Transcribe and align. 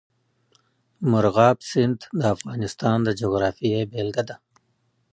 مورغاب 1.09 1.57
سیند 1.69 1.99
د 2.19 2.21
افغانستان 2.35 2.97
د 3.03 3.09
جغرافیې 3.19 3.79
بېلګه 3.91 4.23
ده. 4.29 4.35